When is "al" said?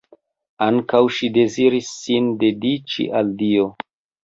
3.23-3.33